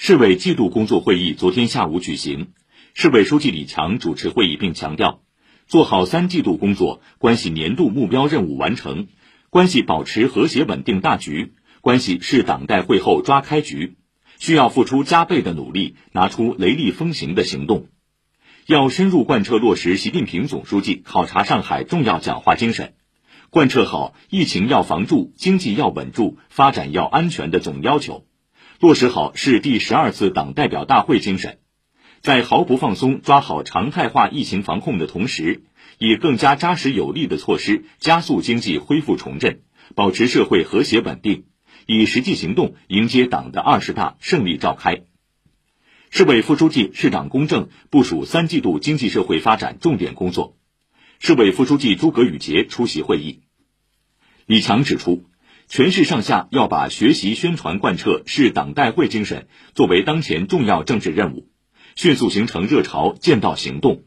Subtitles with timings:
[0.00, 2.52] 市委季度工作会议昨天下午举行，
[2.94, 5.22] 市委书记李强主持会议并强调，
[5.66, 9.08] 做好三季度工作，关系年度目标任务完成，
[9.50, 13.96] 关系保持和谐稳定大局，关系市党代会后抓开局，
[14.38, 17.88] 需要付出加倍的努力，拿出雷厉风行的行动，
[18.66, 22.94] 要深入贯彻落实习近平总书记考察上海重要讲话精神，
[23.50, 28.27] 贯彻好疫情要防住、经济要稳住、发展要安全的总要求。
[28.80, 31.58] 落实好市第十二次党代表大会精神，
[32.20, 35.64] 在毫不放松抓好常态化疫情防控的同时，
[35.98, 39.62] 以更加扎实有力的措施加速经济恢复重振，
[39.96, 41.46] 保持社会和谐稳定，
[41.86, 45.02] 以实际行动迎接党的二十大胜利召开。
[46.10, 50.56] 市委副书记、市长龚正部署三季度经济社会发展重点工作，
[51.18, 53.40] 市委副书记诸葛宇杰出席会议。
[54.46, 55.24] 李强指出。
[55.68, 61.50] 全市上下要把学习宣传贯彻市党代会精神作为当前重要政治任务，
[61.94, 64.02] 迅速形成热潮，见到行动。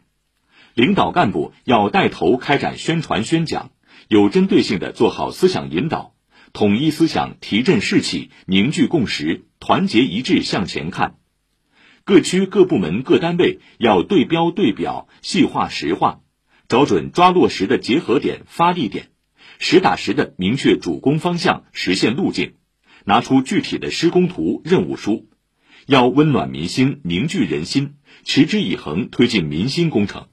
[0.73, 3.70] 领导干部要带头开展宣传宣讲，
[4.08, 6.16] 有针对性的做好思想引导，
[6.52, 11.18] 统一思想，提振士气，凝聚共识，团结一致向前看。
[12.03, 16.22] 各区各部门各单位要对标对表，细化实化，
[16.68, 19.11] 找准抓落实的结合点、发力点。
[19.64, 22.56] 实打实的明确主攻方向、实现路径，
[23.06, 25.30] 拿出具体的施工图、任务书，
[25.86, 30.30] 要温暖民心、凝聚人心，持之以恒推进民心工程。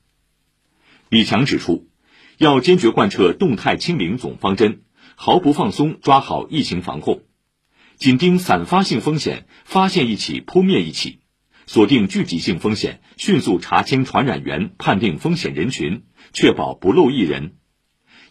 [1.11, 1.91] 李强指出，
[2.39, 4.81] 要坚决贯彻动态清零总方针，
[5.15, 7.21] 毫不放松抓好疫情防控，
[7.97, 11.21] 紧盯散发性风险，发现一起扑灭一起，
[11.67, 17.57] 锁定聚集性风险，迅速查清传染源，判定风险人群，确保不漏一人。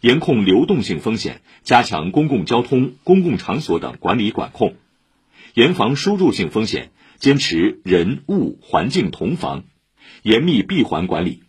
[0.01, 4.73] 严控流动性风险，加强公共交通、公共场所等管理管控；
[5.53, 9.63] 严防输入性风险，坚持人物环境同防，
[10.21, 11.43] 严密闭环管理。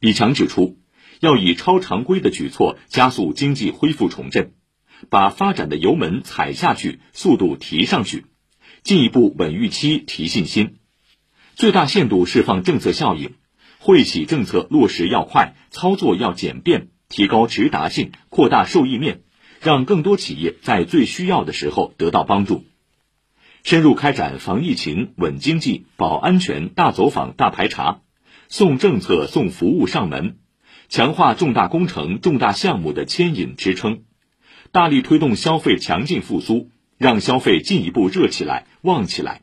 [0.00, 0.78] 李强指出，
[1.20, 4.52] 要以超常规的举措加速经济恢复重振，
[5.08, 8.26] 把发展的油门踩下去，速度提上去，
[8.82, 10.76] 进一步稳预期、提信心，
[11.54, 13.34] 最大限度释放政策效应。
[13.80, 16.88] 惠企政策落实要快，操作要简便。
[17.08, 19.22] 提高直达性，扩大受益面，
[19.60, 22.64] 让更多企业在最需要的时候得到帮助。
[23.64, 28.00] 深入开展防疫情、稳经济、保安全大走访、大排查，
[28.48, 30.38] 送政策、送服务上门，
[30.88, 34.04] 强化重大工程、重大项目的牵引支撑，
[34.70, 39.42] 大力推动消费强劲复苏，让消费进一步热起来、旺起来。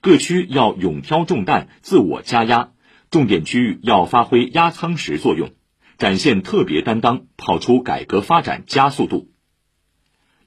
[0.00, 2.70] 各区要勇挑重担，自我加压，
[3.10, 5.50] 重点区域要发挥压舱石作用。
[6.00, 9.30] 展现特别担当，跑出改革发展加速度。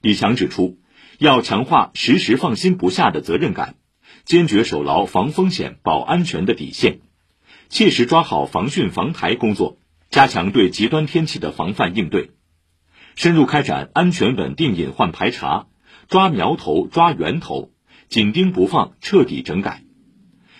[0.00, 0.80] 李强指出，
[1.18, 3.76] 要强化时时放心不下的责任感，
[4.24, 6.98] 坚决守牢防风险、保安全的底线，
[7.68, 9.78] 切实抓好防汛防台工作，
[10.10, 12.32] 加强对极端天气的防范应对，
[13.14, 15.68] 深入开展安全稳定隐患排查，
[16.08, 17.70] 抓苗头、抓源头，
[18.08, 19.83] 紧盯不放，彻底整改，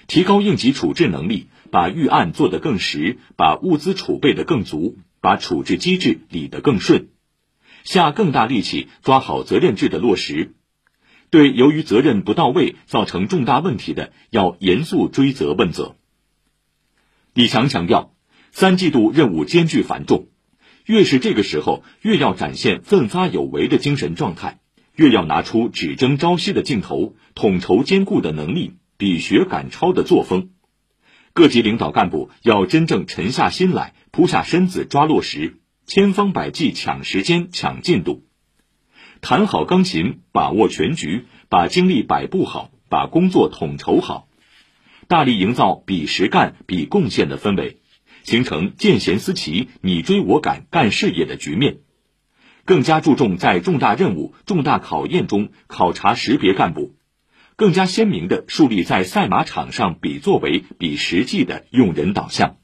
[0.06, 1.48] 提高应急处置能力。
[1.70, 7.08] 把预案做得更实，把物资储备得更足，把处置机制理得更顺，
[7.82, 10.54] 下更大力气抓好责任制的落实。
[11.30, 15.96] 对由于责任不到位造成重大问题的，要严肃追责问责。
[17.32, 18.14] 李强强调，
[18.52, 20.28] 三季度任务艰巨繁重，
[20.86, 24.60] 越是这个时候，越要展现奋发有为的精神状态，
[24.94, 30.50] 越要拿出只争朝夕的劲头，统筹兼顾的能力，比学赶超的作风。
[31.32, 38.24] 各级领导干部要真正沉下心来，扑下身子抓落实，千方百计抢时间、抢进度，
[39.20, 44.28] 弹好钢琴，把握全局，把精力摆布好，把工作统筹好，
[45.08, 47.80] 大力营造比实干、比贡献的氛围，
[48.22, 51.78] 形成见贤思齐、你追我赶干事业的局面。
[52.64, 56.94] 更加注重在重大任务、重大考验中考察识别干部。
[57.56, 62.56] 更加鲜明地树立在赛马场上比作为、比实际的用人导向。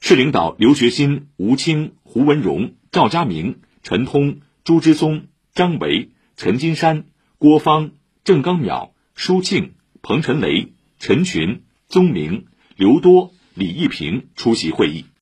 [0.00, 7.04] 市领导刘学新、吴清、胡文荣、赵家明、陈通、朱之松、张维、陈金山、
[7.38, 7.92] 郭芳、
[8.24, 12.46] 郑刚淼、舒庆、彭晨雷、陈群、宗明、
[12.76, 15.06] 刘多、李义平出席会议。